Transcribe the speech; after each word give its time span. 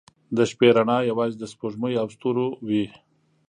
•د 0.35 0.39
شپې 0.49 0.67
رڼا 0.75 0.97
یوازې 1.11 1.35
د 1.39 1.43
سپوږمۍ 1.51 1.93
او 2.01 2.07
ستورو 2.15 2.45
وي. 2.67 2.83